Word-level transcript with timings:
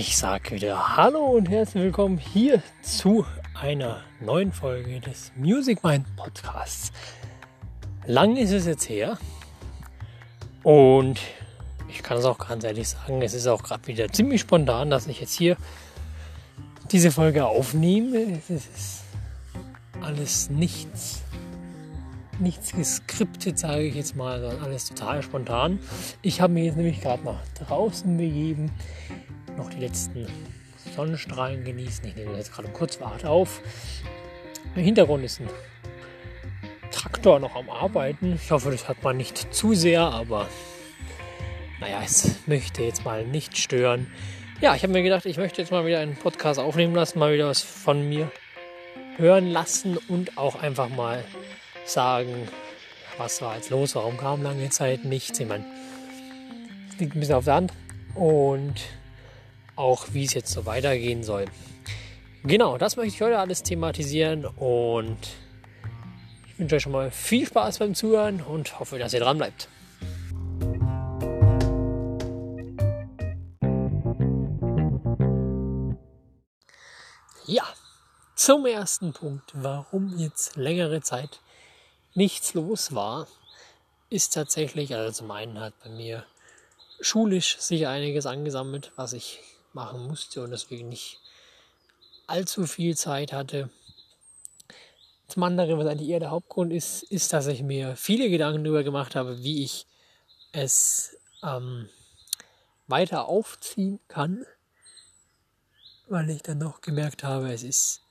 Ich 0.00 0.16
sage 0.16 0.52
wieder 0.52 0.96
Hallo 0.96 1.24
und 1.24 1.48
herzlich 1.48 1.82
willkommen 1.82 2.18
hier 2.18 2.62
zu 2.82 3.26
einer 3.60 4.04
neuen 4.20 4.52
Folge 4.52 5.00
des 5.00 5.32
Music 5.34 5.82
Mind 5.82 6.06
Podcasts. 6.14 6.92
Lang 8.06 8.36
ist 8.36 8.52
es 8.52 8.66
jetzt 8.66 8.88
her 8.88 9.18
und 10.62 11.18
ich 11.88 12.04
kann 12.04 12.16
es 12.16 12.24
auch 12.26 12.38
ganz 12.38 12.62
ehrlich 12.62 12.90
sagen, 12.90 13.20
es 13.22 13.34
ist 13.34 13.48
auch 13.48 13.64
gerade 13.64 13.88
wieder 13.88 14.06
ziemlich 14.12 14.42
spontan, 14.42 14.88
dass 14.88 15.08
ich 15.08 15.20
jetzt 15.20 15.34
hier 15.34 15.56
diese 16.92 17.10
Folge 17.10 17.46
aufnehme. 17.46 18.38
Es 18.38 18.50
ist 18.50 19.02
alles 20.00 20.48
nichts, 20.48 21.22
nichts 22.38 22.70
geskriptet, 22.70 23.58
sage 23.58 23.82
ich 23.82 23.96
jetzt 23.96 24.14
mal, 24.14 24.40
sondern 24.40 24.62
alles 24.62 24.90
total 24.90 25.24
spontan. 25.24 25.80
Ich 26.22 26.40
habe 26.40 26.52
mir 26.52 26.66
jetzt 26.66 26.76
nämlich 26.76 27.00
gerade 27.00 27.24
nach 27.24 27.42
draußen 27.66 28.16
begeben 28.16 28.70
noch 29.58 29.68
die 29.70 29.80
letzten 29.80 30.26
Sonnenstrahlen 30.96 31.64
genießen. 31.64 32.06
Ich 32.06 32.16
nehme 32.16 32.36
jetzt 32.36 32.52
gerade 32.52 32.68
kurz 32.68 33.00
Warte 33.00 33.28
auf. 33.28 33.60
Im 34.74 34.82
Hintergrund 34.82 35.24
ist 35.24 35.40
ein 35.40 35.48
Traktor 36.90 37.40
noch 37.40 37.56
am 37.56 37.68
Arbeiten. 37.68 38.38
Ich 38.42 38.50
hoffe, 38.50 38.70
das 38.70 38.88
hat 38.88 39.02
man 39.02 39.16
nicht 39.16 39.52
zu 39.52 39.74
sehr, 39.74 40.00
aber 40.00 40.48
naja, 41.80 42.00
es 42.04 42.46
möchte 42.46 42.82
jetzt 42.82 43.04
mal 43.04 43.24
nicht 43.26 43.58
stören. 43.58 44.06
Ja, 44.60 44.74
ich 44.74 44.82
habe 44.82 44.92
mir 44.92 45.02
gedacht, 45.02 45.26
ich 45.26 45.36
möchte 45.36 45.60
jetzt 45.60 45.70
mal 45.70 45.84
wieder 45.84 46.00
einen 46.00 46.16
Podcast 46.16 46.58
aufnehmen 46.58 46.94
lassen, 46.94 47.18
mal 47.18 47.32
wieder 47.32 47.48
was 47.48 47.60
von 47.60 48.08
mir 48.08 48.30
hören 49.16 49.48
lassen 49.48 49.96
und 50.08 50.38
auch 50.38 50.62
einfach 50.62 50.88
mal 50.88 51.24
sagen, 51.84 52.48
was 53.18 53.42
war 53.42 53.56
jetzt 53.56 53.70
los, 53.70 53.94
warum 53.96 54.16
kam 54.16 54.42
lange 54.42 54.70
Zeit 54.70 55.04
nichts. 55.04 55.38
Ich 55.40 55.48
meine, 55.48 55.64
es 56.90 56.98
liegt 56.98 57.16
ein 57.16 57.20
bisschen 57.20 57.34
auf 57.34 57.44
der 57.44 57.54
Hand. 57.54 57.72
Und 58.14 58.74
auch 59.78 60.08
wie 60.12 60.24
es 60.24 60.34
jetzt 60.34 60.52
so 60.52 60.66
weitergehen 60.66 61.22
soll. 61.22 61.46
Genau, 62.44 62.78
das 62.78 62.96
möchte 62.96 63.14
ich 63.14 63.22
heute 63.22 63.38
alles 63.38 63.62
thematisieren 63.62 64.44
und 64.44 65.18
ich 66.46 66.58
wünsche 66.58 66.76
euch 66.76 66.82
schon 66.82 66.92
mal 66.92 67.10
viel 67.10 67.46
Spaß 67.46 67.78
beim 67.78 67.94
Zuhören 67.94 68.40
und 68.40 68.80
hoffe, 68.80 68.98
dass 68.98 69.12
ihr 69.12 69.20
dran 69.20 69.38
bleibt. 69.38 69.68
Ja, 77.46 77.64
zum 78.34 78.66
ersten 78.66 79.12
Punkt, 79.12 79.52
warum 79.54 80.18
jetzt 80.18 80.56
längere 80.56 81.00
Zeit 81.00 81.40
nichts 82.14 82.54
los 82.54 82.94
war, 82.94 83.26
ist 84.10 84.34
tatsächlich, 84.34 84.94
also 84.94 85.12
zum 85.12 85.30
einen 85.30 85.60
hat 85.60 85.74
bei 85.82 85.90
mir 85.90 86.24
schulisch 87.00 87.58
sich 87.58 87.86
einiges 87.86 88.26
angesammelt, 88.26 88.92
was 88.96 89.12
ich 89.12 89.40
machen 89.78 90.08
musste 90.08 90.42
und 90.42 90.50
deswegen 90.50 90.88
nicht 90.88 91.20
allzu 92.26 92.66
viel 92.66 92.96
Zeit 92.96 93.32
hatte. 93.32 93.70
Zum 95.28 95.44
anderen, 95.44 95.78
was 95.78 95.86
eigentlich 95.86 96.08
eher 96.08 96.18
der 96.18 96.32
Hauptgrund 96.32 96.72
ist, 96.72 97.04
ist, 97.04 97.32
dass 97.32 97.46
ich 97.46 97.62
mir 97.62 97.94
viele 97.94 98.28
Gedanken 98.28 98.64
darüber 98.64 98.82
gemacht 98.82 99.14
habe, 99.14 99.40
wie 99.44 99.62
ich 99.62 99.86
es 100.50 101.16
ähm, 101.44 101.88
weiter 102.88 103.28
aufziehen 103.28 104.00
kann, 104.08 104.44
weil 106.08 106.28
ich 106.30 106.42
dann 106.42 106.58
noch 106.58 106.80
gemerkt 106.80 107.22
habe, 107.22 107.52
es 107.52 107.62
ist 107.62 108.02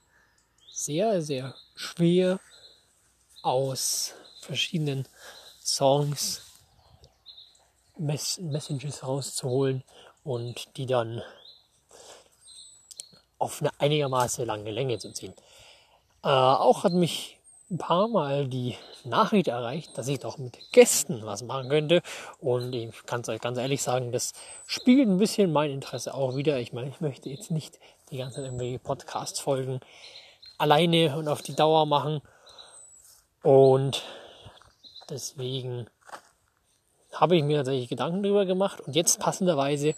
sehr, 0.71 1.21
sehr 1.21 1.53
schwer 1.75 2.39
aus 3.41 4.13
verschiedenen 4.39 5.05
Songs 5.61 6.43
Mess 7.97 8.37
Messages 8.37 9.03
rauszuholen 9.03 9.83
und 10.23 10.77
die 10.77 10.85
dann 10.85 11.21
auf 13.37 13.61
eine 13.61 13.71
einigermaßen 13.79 14.45
lange 14.45 14.71
Länge 14.71 14.99
zu 14.99 15.11
ziehen. 15.11 15.33
Äh, 16.23 16.29
auch 16.29 16.83
hat 16.83 16.93
mich 16.93 17.37
ein 17.69 17.77
paar 17.77 18.07
Mal 18.07 18.47
die 18.47 18.77
Nachricht 19.03 19.49
erreicht, 19.49 19.97
dass 19.97 20.07
ich 20.07 20.19
doch 20.19 20.37
mit 20.37 20.57
Gästen 20.71 21.25
was 21.25 21.43
machen 21.43 21.69
könnte. 21.69 22.01
Und 22.39 22.73
ich 22.73 23.05
kann 23.05 23.21
es 23.21 23.29
euch 23.29 23.41
ganz 23.41 23.57
ehrlich 23.57 23.83
sagen, 23.83 24.11
das 24.11 24.33
spiegelt 24.65 25.07
ein 25.07 25.17
bisschen 25.17 25.51
mein 25.51 25.71
Interesse 25.71 26.13
auch 26.13 26.35
wieder. 26.35 26.59
Ich 26.59 26.71
meine, 26.71 26.89
ich 26.89 27.01
möchte 27.01 27.29
jetzt 27.29 27.51
nicht 27.51 27.77
die 28.09 28.17
ganze 28.17 28.37
Zeit 28.37 28.45
irgendwelche 28.45 28.79
Podcast-Folgen 28.79 29.81
alleine 30.57 31.17
und 31.17 31.27
auf 31.27 31.41
die 31.41 31.55
Dauer 31.55 31.85
machen. 31.85 32.21
Und 33.43 34.03
deswegen 35.09 35.87
habe 37.11 37.35
ich 37.35 37.43
mir 37.43 37.57
tatsächlich 37.57 37.89
Gedanken 37.89 38.23
darüber 38.23 38.45
gemacht. 38.45 38.79
Und 38.81 38.95
jetzt 38.95 39.19
passenderweise 39.19 39.93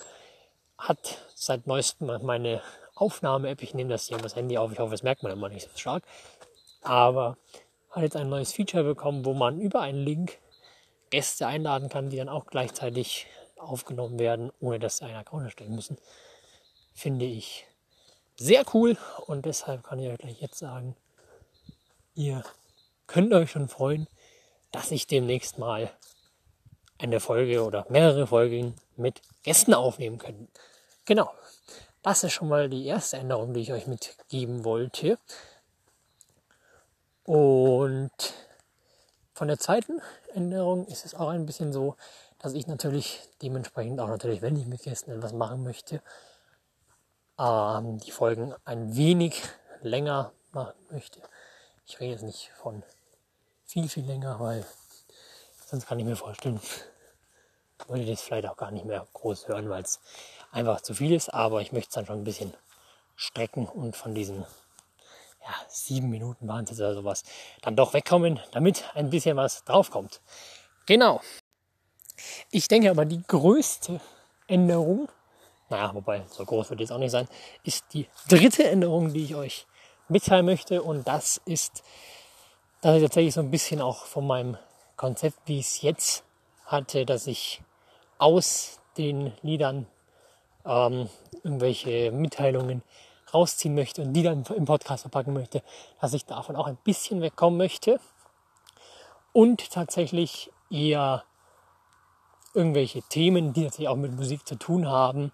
hat 0.77 1.17
seit 1.35 1.67
neuestem 1.67 2.07
meine 2.23 2.61
Aufnahme-App. 2.99 3.61
Ich 3.61 3.73
nehme 3.73 3.89
das 3.89 4.07
hier 4.07 4.17
das 4.17 4.35
Handy 4.35 4.57
auf. 4.57 4.71
Ich 4.71 4.79
hoffe, 4.79 4.91
das 4.91 5.03
merkt 5.03 5.23
man 5.23 5.31
immer 5.31 5.49
nicht 5.49 5.69
so 5.69 5.77
stark. 5.77 6.03
Aber 6.81 7.37
hat 7.91 8.03
jetzt 8.03 8.15
ein 8.15 8.29
neues 8.29 8.53
Feature 8.53 8.83
bekommen, 8.83 9.25
wo 9.25 9.33
man 9.33 9.59
über 9.59 9.81
einen 9.81 9.99
Link 9.99 10.39
Gäste 11.09 11.47
einladen 11.47 11.89
kann, 11.89 12.09
die 12.09 12.17
dann 12.17 12.29
auch 12.29 12.45
gleichzeitig 12.45 13.27
aufgenommen 13.57 14.19
werden, 14.19 14.51
ohne 14.59 14.79
dass 14.79 14.97
sie 14.97 15.05
einen 15.05 15.15
Account 15.15 15.45
erstellen 15.45 15.75
müssen. 15.75 15.97
Finde 16.93 17.25
ich 17.25 17.65
sehr 18.35 18.63
cool 18.73 18.97
und 19.25 19.45
deshalb 19.45 19.83
kann 19.83 19.99
ich 19.99 20.09
euch 20.09 20.17
gleich 20.17 20.41
jetzt 20.41 20.59
sagen, 20.59 20.95
ihr 22.15 22.43
könnt 23.07 23.33
euch 23.33 23.51
schon 23.51 23.67
freuen, 23.67 24.07
dass 24.71 24.91
ich 24.91 25.07
demnächst 25.07 25.57
mal 25.57 25.91
eine 26.97 27.19
Folge 27.19 27.63
oder 27.63 27.85
mehrere 27.89 28.27
Folgen 28.27 28.75
mit 28.95 29.21
Gästen 29.43 29.73
aufnehmen 29.73 30.19
kann. 30.19 30.47
Genau, 31.05 31.31
das 32.01 32.23
ist 32.23 32.33
schon 32.33 32.49
mal 32.49 32.69
die 32.69 32.85
erste 32.85 33.17
Änderung, 33.17 33.53
die 33.53 33.61
ich 33.61 33.73
euch 33.73 33.87
mitgeben 33.87 34.63
wollte. 34.63 35.17
Und 37.23 38.11
von 39.33 39.47
der 39.47 39.59
zweiten 39.59 40.01
Änderung 40.33 40.87
ist 40.87 41.05
es 41.05 41.13
auch 41.13 41.29
ein 41.29 41.45
bisschen 41.45 41.71
so, 41.73 41.95
dass 42.39 42.53
ich 42.53 42.67
natürlich 42.67 43.21
dementsprechend 43.41 43.99
auch 43.99 44.07
natürlich, 44.07 44.41
wenn 44.41 44.55
ich 44.55 44.65
mit 44.65 44.81
Gästen 44.81 45.11
etwas 45.11 45.33
machen 45.33 45.63
möchte, 45.63 46.01
ähm, 47.37 47.99
die 47.99 48.11
Folgen 48.11 48.53
ein 48.65 48.95
wenig 48.95 49.41
länger 49.81 50.31
machen 50.51 50.73
möchte. 50.89 51.21
Ich 51.85 51.99
rede 51.99 52.13
jetzt 52.13 52.23
nicht 52.23 52.51
von 52.61 52.83
viel, 53.65 53.87
viel 53.89 54.05
länger, 54.05 54.39
weil 54.39 54.65
sonst 55.65 55.85
kann 55.85 55.99
ich 55.99 56.05
mir 56.05 56.15
vorstellen, 56.15 56.59
würde 57.87 58.03
ich 58.03 58.09
das 58.09 58.21
vielleicht 58.21 58.47
auch 58.47 58.57
gar 58.57 58.71
nicht 58.71 58.85
mehr 58.85 59.07
groß 59.13 59.47
hören, 59.47 59.69
weil 59.69 59.83
es 59.83 59.99
einfach 60.51 60.81
zu 60.81 60.93
viel 60.93 61.11
ist, 61.13 61.33
aber 61.33 61.61
ich 61.61 61.71
möchte 61.71 61.89
es 61.89 61.95
dann 61.95 62.05
schon 62.05 62.19
ein 62.19 62.23
bisschen 62.23 62.53
strecken 63.15 63.67
und 63.67 63.95
von 63.95 64.15
diesen 64.15 64.45
ja, 65.41 65.55
sieben 65.67 66.09
Minuten 66.09 66.47
waren 66.47 66.63
es 66.63 66.71
jetzt 66.71 66.79
oder 66.79 66.93
sowas, 66.93 67.23
dann 67.61 67.75
doch 67.75 67.93
wegkommen, 67.93 68.39
damit 68.51 68.83
ein 68.93 69.09
bisschen 69.09 69.37
was 69.37 69.63
draufkommt. 69.63 70.21
Genau. 70.85 71.21
Ich 72.51 72.67
denke 72.67 72.89
aber, 72.89 73.05
die 73.05 73.21
größte 73.25 74.01
Änderung, 74.47 75.09
naja, 75.69 75.93
wobei 75.93 76.23
so 76.29 76.43
groß 76.43 76.71
wird 76.71 76.81
es 76.81 76.91
auch 76.91 76.97
nicht 76.97 77.11
sein, 77.11 77.27
ist 77.63 77.85
die 77.93 78.07
dritte 78.27 78.67
Änderung, 78.67 79.13
die 79.13 79.23
ich 79.23 79.35
euch 79.35 79.67
mitteilen 80.07 80.45
möchte. 80.45 80.81
Und 80.81 81.07
das 81.07 81.39
ist, 81.45 81.83
dass 82.81 82.95
ich 82.95 83.03
tatsächlich 83.03 83.33
so 83.33 83.41
ein 83.41 83.51
bisschen 83.51 83.81
auch 83.81 84.05
von 84.05 84.25
meinem 84.25 84.57
Konzept, 84.95 85.37
wie 85.45 85.59
ich 85.59 85.67
es 85.67 85.81
jetzt 85.81 86.23
hatte, 86.65 87.05
dass 87.05 87.27
ich 87.27 87.61
aus 88.17 88.79
den 88.97 89.33
Liedern 89.41 89.87
ähm, 90.69 91.09
irgendwelche 91.43 92.11
Mitteilungen 92.11 92.83
rausziehen 93.33 93.75
möchte 93.75 94.01
und 94.01 94.13
die 94.13 94.23
dann 94.23 94.45
im 94.55 94.65
Podcast 94.65 95.01
verpacken 95.01 95.33
möchte, 95.33 95.63
dass 95.99 96.13
ich 96.13 96.25
davon 96.25 96.55
auch 96.55 96.67
ein 96.67 96.77
bisschen 96.83 97.21
wegkommen 97.21 97.57
möchte 97.57 97.99
und 99.33 99.71
tatsächlich 99.71 100.51
eher 100.69 101.23
irgendwelche 102.53 103.01
Themen, 103.03 103.53
die 103.53 103.63
natürlich 103.63 103.87
auch 103.87 103.95
mit 103.95 104.15
Musik 104.15 104.47
zu 104.47 104.55
tun 104.55 104.87
haben, 104.87 105.31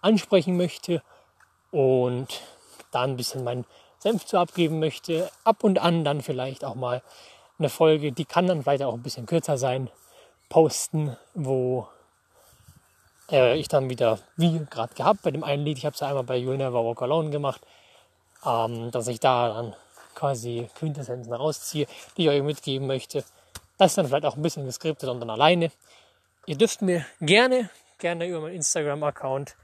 ansprechen 0.00 0.56
möchte 0.56 1.02
und 1.70 2.42
da 2.90 3.02
ein 3.02 3.16
bisschen 3.16 3.44
meinen 3.44 3.66
Senf 3.98 4.24
zu 4.24 4.38
abgeben 4.38 4.78
möchte. 4.78 5.30
Ab 5.44 5.64
und 5.64 5.78
an 5.78 6.04
dann 6.04 6.22
vielleicht 6.22 6.64
auch 6.64 6.74
mal 6.74 7.02
eine 7.58 7.68
Folge, 7.68 8.12
die 8.12 8.24
kann 8.24 8.46
dann 8.46 8.62
vielleicht 8.62 8.82
auch 8.82 8.94
ein 8.94 9.02
bisschen 9.02 9.26
kürzer 9.26 9.58
sein, 9.58 9.90
posten, 10.48 11.16
wo 11.34 11.88
äh, 13.30 13.56
ich 13.56 13.68
dann 13.68 13.90
wieder, 13.90 14.18
wie 14.36 14.64
gerade 14.70 14.94
gehabt, 14.94 15.22
bei 15.22 15.30
dem 15.30 15.44
einen 15.44 15.64
Lied, 15.64 15.78
ich 15.78 15.86
habe 15.86 15.94
es 15.94 16.00
ja 16.00 16.08
einmal 16.08 16.24
bei 16.24 16.36
You 16.36 16.52
Never 16.52 16.84
Walk 16.84 17.02
Alone 17.02 17.30
gemacht, 17.30 17.60
ähm, 18.44 18.90
dass 18.90 19.08
ich 19.08 19.20
da 19.20 19.48
dann 19.48 19.74
quasi 20.14 20.68
Quintessenzen 20.74 21.32
rausziehe, 21.32 21.86
die 22.16 22.24
ich 22.24 22.28
euch 22.28 22.42
mitgeben 22.42 22.86
möchte. 22.86 23.24
Das 23.78 23.92
ist 23.92 23.98
dann 23.98 24.06
vielleicht 24.06 24.24
auch 24.24 24.36
ein 24.36 24.42
bisschen 24.42 24.64
geskriptet 24.64 25.08
und 25.08 25.20
dann 25.20 25.30
alleine. 25.30 25.70
Ihr 26.46 26.56
dürft 26.56 26.80
mir 26.82 27.04
gerne, 27.20 27.70
gerne 27.98 28.26
über 28.26 28.40
meinen 28.40 28.56
Instagram-Account 28.56 29.56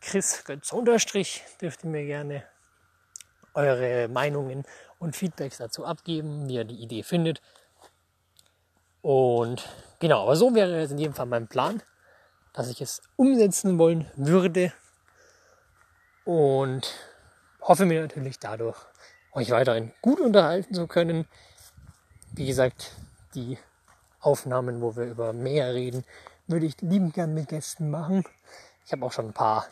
Chris 0.00 0.44
Götz 0.44 0.72
unterstrich, 0.72 1.42
dürft 1.60 1.82
ihr 1.82 1.90
mir 1.90 2.04
gerne 2.04 2.44
eure 3.54 4.06
Meinungen 4.08 4.64
und 5.00 5.16
Feedbacks 5.16 5.58
dazu 5.58 5.84
abgeben, 5.84 6.48
wie 6.48 6.54
ihr 6.54 6.64
die 6.64 6.76
Idee 6.76 7.02
findet. 7.02 7.40
Und 9.02 9.68
genau, 9.98 10.22
aber 10.22 10.36
so 10.36 10.54
wäre 10.54 10.80
jetzt 10.80 10.92
in 10.92 10.98
jedem 10.98 11.14
Fall 11.14 11.26
mein 11.26 11.48
Plan 11.48 11.82
dass 12.58 12.68
ich 12.70 12.80
es 12.80 13.02
umsetzen 13.14 13.78
wollen 13.78 14.10
würde. 14.16 14.72
und 16.24 16.92
hoffe 17.60 17.86
mir 17.86 18.02
natürlich 18.02 18.40
dadurch, 18.40 18.76
euch 19.32 19.50
weiterhin 19.50 19.92
gut 20.02 20.18
unterhalten 20.18 20.74
zu 20.74 20.88
können. 20.88 21.28
Wie 22.32 22.46
gesagt, 22.46 22.92
die 23.34 23.58
Aufnahmen, 24.20 24.82
wo 24.82 24.96
wir 24.96 25.04
über 25.04 25.32
mehr 25.32 25.72
reden, 25.72 26.04
würde 26.48 26.66
ich 26.66 26.80
liebend 26.80 27.14
gern 27.14 27.32
mit 27.32 27.48
Gästen 27.48 27.90
machen. 27.90 28.24
Ich 28.84 28.90
habe 28.90 29.06
auch 29.06 29.12
schon 29.12 29.26
ein 29.26 29.32
paar 29.32 29.66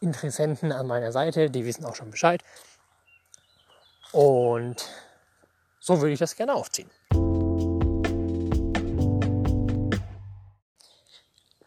Interessenten 0.00 0.70
an 0.70 0.86
meiner 0.86 1.12
Seite, 1.12 1.50
die 1.50 1.64
wissen 1.64 1.86
auch 1.86 1.96
schon 1.96 2.10
Bescheid. 2.10 2.44
Und 4.12 4.86
so 5.80 5.98
würde 6.00 6.12
ich 6.12 6.18
das 6.18 6.36
gerne 6.36 6.54
aufziehen. 6.54 6.90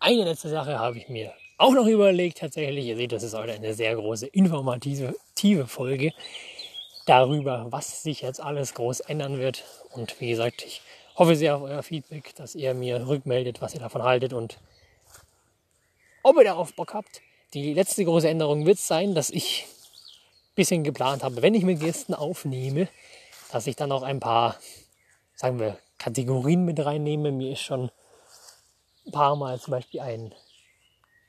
Eine 0.08 0.24
letzte 0.24 0.48
Sache 0.48 0.80
habe 0.80 1.00
ich 1.00 1.10
mir 1.10 1.34
auch 1.58 1.74
noch 1.74 1.86
überlegt 1.86 2.38
tatsächlich. 2.38 2.86
Ihr 2.86 2.96
seht, 2.96 3.12
das 3.12 3.24
ist 3.24 3.34
heute 3.34 3.52
eine 3.52 3.74
sehr 3.74 3.94
große 3.94 4.28
informative 4.28 5.14
Folge 5.68 6.14
darüber, 7.06 7.66
was 7.72 8.04
sich 8.04 8.22
jetzt 8.22 8.40
alles 8.40 8.74
groß 8.74 9.02
ändern 9.02 9.38
wird. 9.38 9.66
Und 9.92 10.22
wie 10.22 10.30
gesagt, 10.30 10.64
ich 10.66 10.82
hoffe 11.18 11.36
sehr 11.36 11.58
auf 11.58 11.64
euer 11.64 11.84
Feedback, 11.84 12.34
dass 12.36 12.56
ihr 12.56 12.74
mir 12.74 13.06
rückmeldet, 13.06 13.60
was 13.60 13.74
ihr 13.74 13.82
davon 13.82 14.04
haltet 14.04 14.32
und 14.32 14.60
ob 16.24 16.38
ihr 16.38 16.46
darauf 16.46 16.74
Bock 16.74 16.94
habt. 16.94 17.20
Die 17.54 17.74
letzte 17.74 18.06
große 18.06 18.30
Änderung 18.30 18.66
wird 18.66 18.80
sein, 18.80 19.14
dass 19.14 19.30
ich 19.30 19.66
ein 19.66 20.56
bisschen 20.56 20.84
geplant 20.86 21.22
habe, 21.22 21.42
wenn 21.42 21.54
ich 21.54 21.64
mit 21.64 21.82
Gästen 21.82 22.14
aufnehme, 22.14 22.88
dass 23.52 23.68
ich 23.68 23.76
dann 23.76 23.92
auch 23.92 24.04
ein 24.04 24.22
paar, 24.22 24.56
sagen 25.36 25.60
wir, 25.60 25.78
Kategorien 25.98 26.64
mit 26.64 26.80
reinnehme. 26.80 27.34
Mir 27.34 27.52
ist 27.52 27.62
schon 27.64 27.92
ein 29.08 29.12
paar 29.12 29.36
Mal 29.36 29.60
zum 29.60 29.72
Beispiel 29.72 30.02
ein 30.02 30.36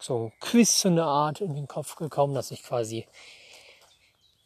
so 0.00 0.26
ein 0.26 0.32
Quiz, 0.40 0.80
so 0.80 0.88
eine 0.88 1.04
Art 1.04 1.40
in 1.40 1.54
den 1.54 1.66
Kopf 1.66 1.96
gekommen, 1.96 2.34
dass 2.34 2.50
ich 2.50 2.62
quasi 2.62 3.06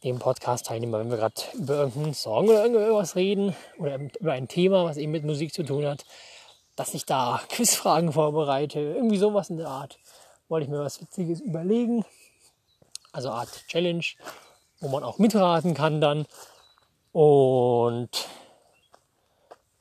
dem 0.03 0.19
Podcast-Teilnehmer, 0.19 0.99
wenn 0.99 1.11
wir 1.11 1.17
gerade 1.17 1.41
über 1.53 1.75
irgendeinen 1.75 2.13
Song 2.13 2.49
oder 2.49 2.63
irgendwas 2.63 3.15
reden 3.15 3.55
oder 3.77 3.99
über 4.19 4.33
ein 4.33 4.47
Thema, 4.47 4.83
was 4.83 4.97
eben 4.97 5.11
mit 5.11 5.23
Musik 5.23 5.53
zu 5.53 5.63
tun 5.63 5.85
hat, 5.85 6.05
dass 6.75 6.93
ich 6.93 7.05
da 7.05 7.41
Quizfragen 7.49 8.11
vorbereite, 8.11 8.79
irgendwie 8.79 9.17
sowas 9.17 9.49
in 9.49 9.57
der 9.57 9.67
Art. 9.67 9.99
Wollte 10.49 10.65
ich 10.65 10.69
mir 10.69 10.79
was 10.79 11.01
Witziges 11.01 11.39
überlegen, 11.39 12.05
also 13.11 13.29
Art 13.29 13.67
Challenge, 13.67 14.03
wo 14.81 14.89
man 14.89 15.03
auch 15.03 15.19
mitraten 15.19 15.73
kann 15.73 16.01
dann 16.01 16.25
und 17.13 18.09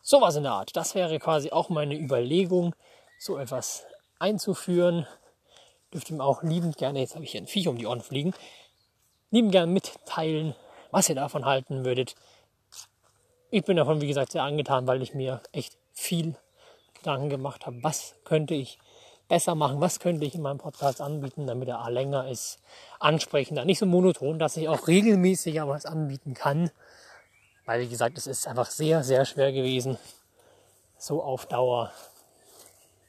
sowas 0.03 0.37
in 0.37 0.45
der 0.45 0.53
Art. 0.53 0.77
Das 0.77 0.95
wäre 0.95 1.19
quasi 1.19 1.51
auch 1.51 1.69
meine 1.69 1.99
Überlegung, 1.99 2.75
so 3.23 3.39
etwas 3.39 3.87
einzuführen. 4.19 5.07
Dürft 5.93 6.11
ihr 6.11 6.17
mir 6.17 6.25
auch 6.25 6.43
liebend 6.43 6.77
gerne, 6.77 6.99
jetzt 6.99 7.15
habe 7.15 7.25
ich 7.25 7.31
hier 7.31 7.41
ein 7.41 7.47
Viech 7.47 7.69
um 7.69 7.79
die 7.79 7.87
Ohren 7.87 8.01
fliegen, 8.01 8.35
lieben 9.31 9.53
gern 9.53 9.73
mitteilen, 9.73 10.57
was 10.91 11.09
ihr 11.09 11.15
davon 11.15 11.45
halten 11.45 11.85
würdet. 11.85 12.17
Ich 13.51 13.65
bin 13.65 13.77
davon, 13.77 14.01
wie 14.01 14.09
gesagt, 14.09 14.33
sehr 14.33 14.43
angetan, 14.43 14.89
weil 14.89 15.03
ich 15.03 15.15
mir 15.15 15.41
echt 15.53 15.77
viel 15.93 16.35
Gedanken 16.95 17.31
gemacht 17.31 17.65
habe, 17.65 17.83
was 17.83 18.17
könnte 18.25 18.55
ich 18.55 18.79
besser 19.29 19.55
machen, 19.55 19.81
was 19.81 20.01
könnte 20.01 20.25
ich 20.25 20.35
in 20.35 20.43
meinem 20.43 20.59
Podcast 20.59 21.01
anbieten, 21.01 21.47
damit 21.47 21.69
er 21.69 21.89
länger 21.91 22.29
ist, 22.29 22.59
ansprechender, 22.99 23.65
nicht 23.65 23.79
so 23.79 23.87
monoton, 23.87 24.41
dass 24.41 24.57
ich 24.57 24.69
auch 24.69 24.89
regelmäßig 24.89 25.61
was 25.63 25.87
anbieten 25.87 26.35
kann. 26.35 26.73
Weil, 27.67 27.83
wie 27.83 27.89
gesagt, 27.89 28.19
es 28.19 28.27
ist 28.27 28.49
einfach 28.49 28.69
sehr, 28.69 29.05
sehr 29.05 29.25
schwer 29.27 29.53
gewesen, 29.53 29.97
so 30.99 31.23
auf 31.23 31.47
Dauer 31.47 31.93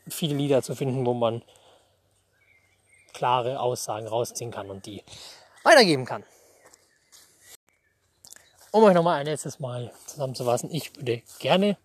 viele 0.08 0.36
Lieder 0.36 0.62
zu 0.62 0.76
finden, 0.76 1.06
wo 1.06 1.14
man 1.14 1.44
klare 3.14 3.60
Aussagen 3.60 4.08
rausziehen 4.08 4.52
kann 4.52 4.70
und 4.70 4.86
die 4.86 5.04
weitergeben 5.64 6.06
kann. 6.06 6.24
Um 8.72 8.84
euch 8.84 8.94
nochmal 8.94 9.20
ein 9.20 9.28
letztes 9.28 9.60
Mal 9.60 9.94
zusammenzufassen, 10.08 10.72
ich 10.72 10.96
würde 10.96 11.22
gerne 11.40 11.78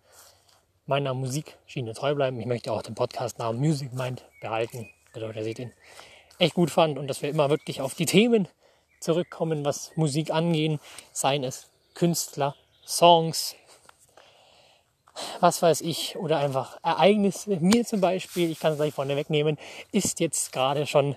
meiner 0.87 1.13
Musikschiene 1.13 1.93
treu 1.93 2.15
bleiben. 2.15 2.41
Ich 2.41 2.47
möchte 2.47 2.73
auch 2.73 2.81
den 2.81 2.95
Podcast-Namen 2.95 3.61
Music 3.61 3.93
Mind 3.93 4.25
behalten, 4.41 4.89
bedeutet, 5.13 5.37
dass 5.37 5.47
ich 5.47 5.55
den 5.55 5.73
echt 6.39 6.55
gut 6.55 6.71
fand 6.71 6.99
und 6.99 7.07
dass 7.07 7.21
wir 7.21 7.29
immer 7.29 7.51
wirklich 7.51 7.83
auf 7.83 7.95
die 7.95 8.07
Themen 8.07 8.49
zurückkommen, 9.01 9.65
was 9.65 9.93
Musik 9.97 10.31
angehen, 10.31 10.81
seien 11.13 11.45
es 11.45 11.69
Künstler, 11.95 12.57
Songs, 12.87 13.55
was 15.41 15.63
weiß 15.63 15.81
ich, 15.83 16.17
oder 16.17 16.39
einfach 16.39 16.79
Ereignisse. 16.83 17.57
Mir 17.61 17.85
zum 17.85 18.01
Beispiel, 18.01 18.51
ich 18.51 18.61
kann 18.61 18.73
es 18.73 18.79
gleich 18.79 18.95
vorne 18.95 19.17
wegnehmen, 19.17 19.59
ist 19.93 20.21
jetzt 20.21 20.53
gerade 20.53 20.87
schon 20.87 21.17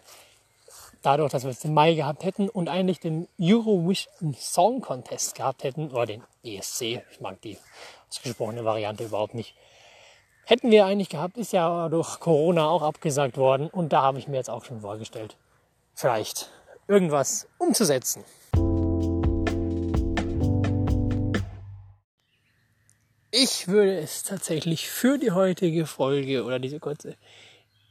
dadurch, 1.02 1.32
dass 1.32 1.44
wir 1.44 1.52
es 1.52 1.66
im 1.66 1.74
Mai 1.74 1.94
gehabt 1.94 2.24
hätten 2.24 2.50
und 2.50 2.70
eigentlich 2.70 3.00
den 3.00 3.28
Eurovision 3.40 4.36
Song 4.38 4.82
Contest 4.82 5.36
gehabt 5.36 5.64
hätten, 5.64 5.92
oder 5.92 6.06
den 6.06 6.24
ESC, 6.44 6.82
ich 7.12 7.22
mag 7.22 7.42
die 7.42 7.58
ausgesprochene 8.10 8.66
Variante 8.66 9.04
überhaupt 9.04 9.34
nicht, 9.34 9.56
hätten 10.46 10.72
wir 10.72 10.86
eigentlich 10.86 11.10
gehabt, 11.10 11.38
ist 11.38 11.54
ja 11.54 11.90
durch 11.90 12.20
Corona 12.20 12.70
auch 12.70 12.82
abgesagt 12.82 13.38
worden 13.38 13.68
und 13.70 13.94
da 13.94 14.02
habe 14.02 14.20
ich 14.20 14.28
mir 14.28 14.38
jetzt 14.38 14.50
auch 14.50 14.66
schon 14.66 14.82
vorgestellt, 14.82 15.36
vielleicht 15.96 16.50
irgendwas 16.88 17.48
umzusetzen. 17.58 18.24
Ich 23.34 23.70
würde 23.70 23.98
es 23.98 24.24
tatsächlich 24.24 24.90
für 24.90 25.18
die 25.18 25.32
heutige 25.32 25.86
Folge 25.86 26.44
oder 26.44 26.60
diese 26.60 26.82
kurze 26.82 27.16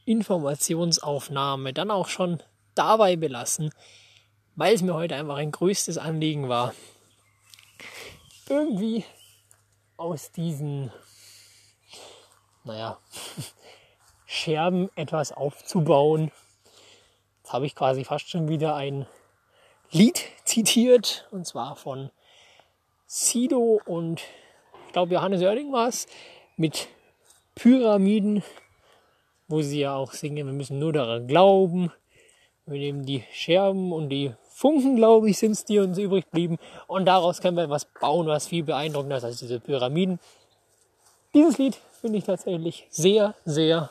Informationsaufnahme 0.04 1.72
dann 1.72 1.90
auch 1.90 2.08
schon 2.08 2.42
dabei 2.74 3.16
belassen, 3.16 3.72
weil 4.54 4.74
es 4.74 4.82
mir 4.82 4.92
heute 4.92 5.16
einfach 5.16 5.38
ein 5.38 5.50
größtes 5.50 5.96
Anliegen 5.96 6.50
war, 6.50 6.74
irgendwie 8.50 9.02
aus 9.96 10.30
diesen, 10.30 10.92
naja, 12.64 12.98
Scherben 14.26 14.90
etwas 14.94 15.32
aufzubauen. 15.32 16.32
Jetzt 17.38 17.54
habe 17.54 17.64
ich 17.64 17.74
quasi 17.74 18.04
fast 18.04 18.28
schon 18.28 18.48
wieder 18.48 18.76
ein 18.76 19.06
Lied 19.90 20.22
zitiert, 20.44 21.26
und 21.30 21.46
zwar 21.46 21.76
von 21.76 22.10
Sido 23.06 23.80
und 23.86 24.20
ich 24.90 24.92
glaube 24.92 25.14
Johannes 25.14 25.40
Oerding 25.40 25.70
war 25.70 25.86
es, 25.86 26.08
mit 26.56 26.88
Pyramiden, 27.54 28.42
wo 29.46 29.62
sie 29.62 29.82
ja 29.82 29.94
auch 29.94 30.10
singen, 30.10 30.48
wir 30.48 30.52
müssen 30.52 30.80
nur 30.80 30.92
daran 30.92 31.28
glauben, 31.28 31.92
wir 32.66 32.80
nehmen 32.80 33.06
die 33.06 33.22
Scherben 33.32 33.92
und 33.92 34.08
die 34.08 34.34
Funken, 34.48 34.96
glaube 34.96 35.30
ich, 35.30 35.38
sind 35.38 35.52
es, 35.52 35.64
die 35.64 35.78
uns 35.78 35.96
übrig 35.96 36.28
blieben. 36.32 36.58
Und 36.88 37.04
daraus 37.04 37.40
können 37.40 37.56
wir 37.56 37.70
was 37.70 37.84
bauen, 37.84 38.26
was 38.26 38.48
viel 38.48 38.64
beeindruckender 38.64 39.18
ist 39.18 39.24
als 39.24 39.38
diese 39.38 39.60
Pyramiden. 39.60 40.18
Dieses 41.34 41.56
Lied 41.58 41.78
finde 42.00 42.18
ich 42.18 42.24
tatsächlich 42.24 42.88
sehr, 42.90 43.36
sehr 43.44 43.90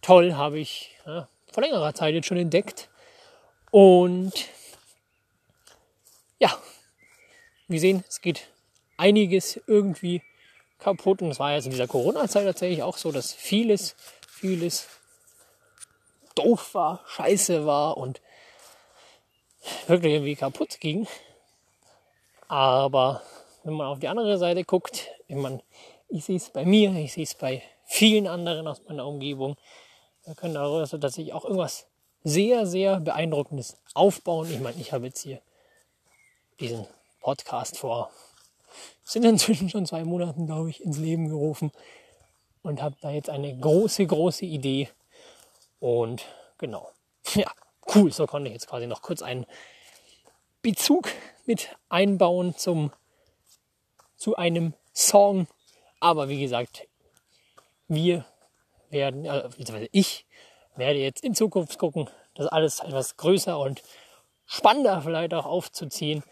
toll. 0.00 0.34
Habe 0.34 0.60
ich 0.60 0.92
ja, 1.04 1.28
vor 1.52 1.64
längerer 1.64 1.92
Zeit 1.92 2.14
jetzt 2.14 2.28
schon 2.28 2.38
entdeckt. 2.38 2.88
Und 3.72 4.32
ja, 6.38 6.56
wir 7.66 7.80
sehen, 7.80 8.04
es 8.08 8.20
geht 8.20 8.48
einiges 8.98 9.60
irgendwie 9.66 10.22
kaputt. 10.78 11.22
Und 11.22 11.30
es 11.30 11.38
war 11.38 11.52
jetzt 11.52 11.64
in 11.64 11.70
dieser 11.70 11.88
Corona-Zeit 11.88 12.44
tatsächlich 12.44 12.82
auch 12.82 12.98
so, 12.98 13.10
dass 13.10 13.32
vieles, 13.32 13.96
vieles 14.28 14.86
doof 16.34 16.74
war, 16.74 17.00
scheiße 17.06 17.66
war 17.66 17.96
und 17.96 18.20
wirklich 19.86 20.12
irgendwie 20.12 20.36
kaputt 20.36 20.78
ging. 20.80 21.06
Aber 22.46 23.22
wenn 23.64 23.74
man 23.74 23.88
auf 23.88 23.98
die 23.98 24.08
andere 24.08 24.38
Seite 24.38 24.64
guckt, 24.64 25.08
wenn 25.26 25.40
man, 25.40 25.62
ich 26.08 26.24
sehe 26.24 26.36
es 26.36 26.50
bei 26.50 26.64
mir, 26.64 26.92
ich 26.92 27.12
sehe 27.12 27.24
es 27.24 27.34
bei 27.34 27.62
vielen 27.84 28.26
anderen 28.26 28.66
aus 28.66 28.82
meiner 28.86 29.06
Umgebung, 29.06 29.56
wir 30.24 30.34
können 30.34 30.54
darüber 30.54 30.86
tatsächlich 30.86 31.32
auch 31.32 31.44
irgendwas 31.44 31.86
sehr, 32.22 32.66
sehr 32.66 33.00
beeindruckendes 33.00 33.78
aufbauen. 33.94 34.50
Ich 34.52 34.60
meine, 34.60 34.80
ich 34.80 34.92
habe 34.92 35.06
jetzt 35.06 35.22
hier 35.22 35.40
diesen 36.60 36.86
Podcast 37.20 37.78
vor, 37.78 38.10
sind 39.04 39.24
inzwischen 39.24 39.68
schon 39.68 39.86
zwei 39.86 40.04
Monaten, 40.04 40.46
glaube 40.46 40.70
ich, 40.70 40.82
ins 40.82 40.98
Leben 40.98 41.28
gerufen 41.28 41.72
und 42.62 42.82
habe 42.82 42.96
da 43.00 43.10
jetzt 43.10 43.30
eine 43.30 43.56
große, 43.58 44.06
große 44.06 44.44
Idee 44.44 44.88
und 45.80 46.24
genau. 46.58 46.90
Ja, 47.34 47.50
cool. 47.94 48.12
So 48.12 48.26
konnte 48.26 48.48
ich 48.48 48.54
jetzt 48.54 48.68
quasi 48.68 48.86
noch 48.86 49.02
kurz 49.02 49.22
einen 49.22 49.46
Bezug 50.62 51.10
mit 51.46 51.76
einbauen 51.88 52.56
zum, 52.56 52.92
zu 54.16 54.36
einem 54.36 54.74
Song. 54.94 55.46
Aber 56.00 56.28
wie 56.28 56.40
gesagt, 56.40 56.86
wir 57.86 58.24
werden, 58.90 59.28
also 59.28 59.48
ich 59.92 60.26
werde 60.76 60.98
jetzt 60.98 61.24
in 61.24 61.34
Zukunft 61.34 61.78
gucken, 61.78 62.08
das 62.34 62.46
alles 62.46 62.80
etwas 62.80 63.16
größer 63.16 63.58
und 63.58 63.82
spannender 64.46 65.02
vielleicht 65.02 65.34
auch 65.34 65.46
aufzuziehen, 65.46 66.22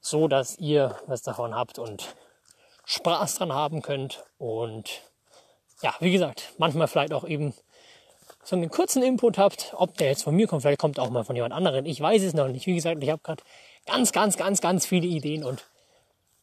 so 0.00 0.28
dass 0.28 0.58
ihr 0.58 0.96
was 1.06 1.22
davon 1.22 1.54
habt 1.54 1.78
und 1.78 2.14
Spaß 2.84 3.36
dran 3.36 3.52
haben 3.52 3.82
könnt 3.82 4.24
und 4.38 5.02
ja, 5.82 5.94
wie 6.00 6.12
gesagt, 6.12 6.52
manchmal 6.58 6.88
vielleicht 6.88 7.12
auch 7.12 7.24
eben 7.24 7.54
so 8.42 8.56
einen 8.56 8.70
kurzen 8.70 9.02
Input 9.02 9.38
habt, 9.38 9.74
ob 9.76 9.96
der 9.96 10.08
jetzt 10.08 10.24
von 10.24 10.34
mir 10.34 10.46
kommt, 10.46 10.62
vielleicht 10.62 10.80
kommt 10.80 10.98
auch 10.98 11.10
mal 11.10 11.24
von 11.24 11.36
jemand 11.36 11.54
anderen. 11.54 11.86
Ich 11.86 12.00
weiß 12.00 12.22
es 12.22 12.34
noch 12.34 12.48
nicht. 12.48 12.66
Wie 12.66 12.74
gesagt, 12.74 13.02
ich 13.02 13.10
habe 13.10 13.22
gerade 13.22 13.42
ganz, 13.86 14.12
ganz, 14.12 14.36
ganz, 14.36 14.60
ganz 14.60 14.86
viele 14.86 15.06
Ideen 15.06 15.44
und 15.44 15.66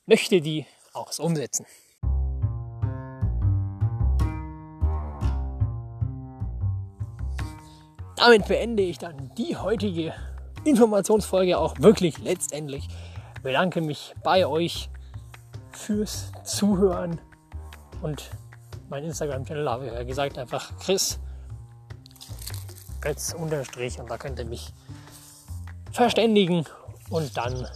möchte 0.06 0.42
die 0.42 0.66
auch 0.94 1.12
so 1.12 1.24
umsetzen. 1.24 1.66
Damit 8.16 8.48
beende 8.48 8.82
ich 8.82 8.98
dann 8.98 9.32
die 9.38 9.58
heutige 9.58 10.14
Informationsfolge 10.64 11.58
auch 11.58 11.76
wirklich 11.80 12.18
letztendlich. 12.18 12.88
Bedanke 13.44 13.82
mich 13.82 14.14
bei 14.24 14.46
euch 14.46 14.90
fürs 15.72 16.32
Zuhören. 16.44 17.20
Und 18.02 18.30
mein 18.90 19.04
Instagram-Channel 19.04 19.70
habe 19.70 19.88
ich 19.88 19.94
ja 19.94 20.04
gesagt, 20.04 20.38
einfach 20.38 20.72
Chris. 20.80 21.20
Götz 23.02 23.34
unterstrich. 23.34 24.00
Und 24.00 24.10
da 24.10 24.18
könnt 24.18 24.40
ihr 24.40 24.46
mich 24.46 24.74
verständigen 25.92 26.66
und 27.10 27.36
dann 27.38 27.68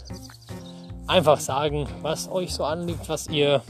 einfach 1.08 1.40
sagen, 1.40 1.88
was 2.02 2.30
euch 2.30 2.54
so 2.54 2.64
anliegt, 2.64 3.10
was 3.10 3.28
ihr 3.28 3.62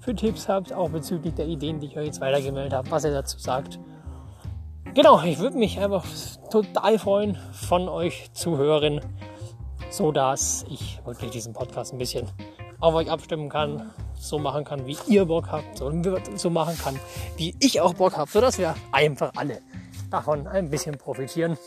für 0.00 0.14
Tipps 0.14 0.48
habt, 0.48 0.72
auch 0.72 0.90
bezüglich 0.90 1.34
der 1.34 1.46
Ideen, 1.46 1.80
die 1.80 1.86
ich 1.86 1.96
euch 1.96 2.06
jetzt 2.06 2.20
weitergemeldet 2.20 2.72
habe, 2.72 2.90
was 2.90 3.04
ihr 3.04 3.12
dazu 3.12 3.38
sagt. 3.38 3.78
Genau, 4.94 5.22
ich 5.22 5.38
würde 5.38 5.56
mich 5.56 5.78
einfach 5.80 6.04
total 6.50 6.98
freuen, 6.98 7.38
von 7.52 7.88
euch 7.88 8.30
zu 8.32 8.58
hören, 8.58 9.00
so 9.92 10.10
dass 10.10 10.64
ich 10.70 11.00
wirklich 11.04 11.30
diesen 11.30 11.52
Podcast 11.52 11.92
ein 11.92 11.98
bisschen 11.98 12.26
auf 12.80 12.94
euch 12.94 13.10
abstimmen 13.10 13.48
kann, 13.48 13.92
so 14.14 14.38
machen 14.38 14.64
kann, 14.64 14.86
wie 14.86 14.96
ihr 15.06 15.26
Bock 15.26 15.52
habt, 15.52 15.78
so, 15.78 15.92
so 16.34 16.50
machen 16.50 16.76
kann, 16.78 16.98
wie 17.36 17.54
ich 17.60 17.80
auch 17.80 17.94
Bock 17.94 18.16
habe, 18.16 18.30
sodass 18.30 18.58
wir 18.58 18.74
einfach 18.90 19.32
alle 19.36 19.60
davon 20.10 20.46
ein 20.46 20.70
bisschen 20.70 20.96
profitieren. 20.96 21.58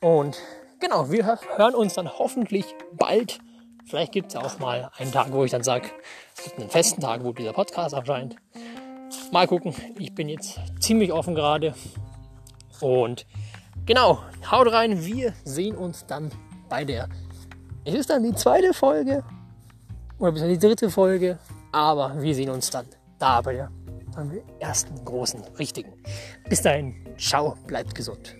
Und 0.00 0.38
genau, 0.80 1.10
wir 1.10 1.38
hören 1.56 1.74
uns 1.74 1.94
dann 1.94 2.08
hoffentlich 2.18 2.64
bald. 2.92 3.40
Vielleicht 3.86 4.12
gibt 4.12 4.28
es 4.28 4.36
auch 4.36 4.58
mal 4.58 4.90
einen 4.96 5.10
Tag, 5.10 5.32
wo 5.32 5.44
ich 5.44 5.50
dann 5.50 5.64
sage, 5.64 5.88
es 6.36 6.44
gibt 6.44 6.60
einen 6.60 6.70
festen 6.70 7.00
Tag, 7.00 7.24
wo 7.24 7.32
dieser 7.32 7.52
Podcast 7.52 7.94
erscheint. 7.94 8.36
Mal 9.32 9.46
gucken, 9.48 9.74
ich 9.98 10.14
bin 10.14 10.28
jetzt 10.28 10.60
ziemlich 10.80 11.12
offen 11.12 11.34
gerade. 11.34 11.74
Und 12.80 13.26
genau, 13.84 14.20
haut 14.50 14.72
rein, 14.72 15.04
wir 15.04 15.34
sehen 15.44 15.76
uns 15.76 16.06
dann 16.06 16.30
bei 16.68 16.84
der. 16.84 17.08
Es 17.84 17.94
ist 17.94 18.10
dann 18.10 18.22
die 18.22 18.34
zweite 18.34 18.72
Folge 18.72 19.24
oder 20.18 20.32
bis 20.32 20.42
die 20.42 20.58
dritte 20.58 20.88
Folge, 20.88 21.38
aber 21.72 22.22
wir 22.22 22.32
sehen 22.32 22.50
uns 22.50 22.70
dann 22.70 22.86
da 23.18 23.40
bei 23.40 23.54
der 23.54 23.70
ersten 24.60 25.04
großen 25.04 25.42
richtigen. 25.58 25.92
Bis 26.48 26.62
dahin, 26.62 26.94
ciao, 27.18 27.56
bleibt 27.66 27.94
gesund. 27.94 28.36